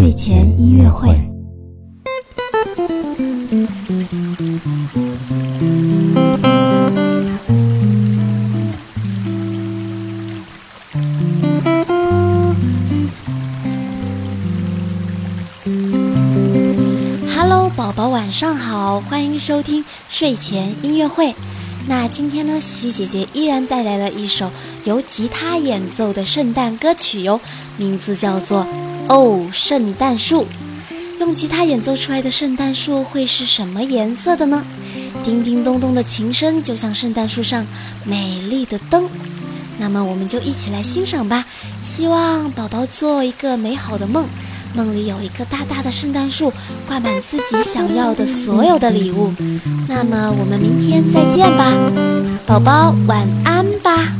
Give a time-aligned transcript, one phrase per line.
[0.00, 1.10] 睡前音乐会。
[17.28, 21.34] Hello，宝宝晚上好，欢迎收听睡前音乐会。
[21.86, 24.50] 那今天呢，西西姐姐依然带来了一首
[24.84, 27.38] 由吉他演奏的圣诞歌曲哟，
[27.76, 28.64] 名字叫做
[29.10, 30.42] 《哦，圣诞树》。
[31.18, 34.64] 用吉他演奏出来的圣诞树会是什么颜色的呢？
[35.24, 37.66] 叮叮咚咚的琴声就像圣诞树上
[38.04, 39.08] 美丽的灯。
[39.78, 41.44] 那么我们就一起来欣赏吧。
[41.82, 44.28] 希望宝宝做一个美好的梦，
[44.74, 46.52] 梦里有一个大大的圣诞树，
[46.86, 49.32] 挂满自己想要的所有的礼物。
[49.88, 51.74] 那么我们明天再见吧，
[52.46, 54.19] 宝宝晚安吧。